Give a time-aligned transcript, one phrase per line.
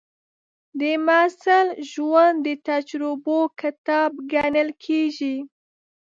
[0.79, 5.37] د محصل ژوند د تجربو کتاب ګڼل کېږي.